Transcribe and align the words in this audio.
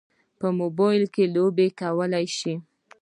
په 0.39 0.47
موبایل 0.59 1.03
کې 1.13 1.23
لوبې 1.35 1.67
کولی 1.79 2.25
شو. 2.37 2.55